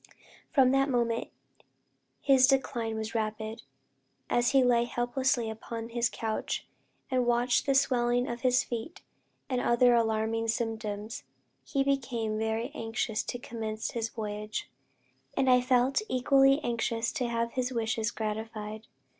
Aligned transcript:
From 0.51 0.71
that 0.71 0.89
moment 0.89 1.27
his 2.21 2.47
decline 2.47 2.95
was 2.95 3.13
rapid. 3.13 3.61
As 4.31 4.49
he 4.49 4.63
lay 4.63 4.85
helplessly 4.85 5.47
upon 5.47 5.89
his 5.89 6.09
couch, 6.09 6.65
and 7.11 7.27
watched 7.27 7.67
the 7.67 7.75
swelling 7.75 8.27
of 8.27 8.41
his 8.41 8.63
feet, 8.63 9.03
and 9.47 9.61
other 9.61 9.93
alarming 9.93 10.47
symptoms, 10.47 11.23
he 11.63 11.83
became 11.83 12.39
very 12.39 12.71
anxious 12.73 13.21
to 13.25 13.37
commence 13.37 13.91
his 13.91 14.09
voyage, 14.09 14.71
and 15.37 15.47
I 15.47 15.61
felt 15.61 16.01
equally 16.09 16.59
anxious 16.63 17.11
to 17.11 17.27
have 17.27 17.51
his 17.51 17.71
wishes 17.71 18.09
gratified. 18.09 18.87